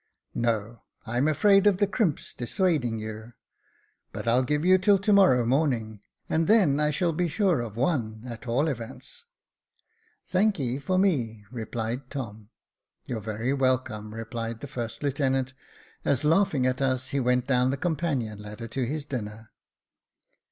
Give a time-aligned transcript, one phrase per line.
[0.33, 3.33] "No; I'm afraid of the crimps dissuading you.
[4.11, 7.77] But I'll give you till to morrow morning, and then I shall be sure of
[7.77, 9.25] one at all events.""
[10.31, 12.49] Thanky for me," replied Tom."
[13.05, 15.53] You're very welcome," replied the first lieutenant,
[16.03, 19.51] as, laughing at us, he went down the companion ladder to his dinner.